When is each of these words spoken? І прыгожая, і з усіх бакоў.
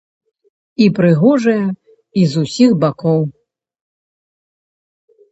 І 0.85 0.85
прыгожая, 0.99 1.65
і 2.21 2.23
з 2.31 2.43
усіх 2.45 2.69
бакоў. 2.85 3.21